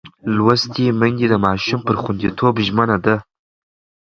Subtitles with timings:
[0.35, 3.15] لوستې میندې د ماشوم پر خوندیتوب ژمنه ده.